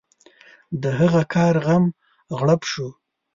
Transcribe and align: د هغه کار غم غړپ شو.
د 0.81 0.83
هغه 0.99 1.21
کار 1.33 1.55
غم 1.65 1.85
غړپ 2.37 2.61
شو. 2.71 2.87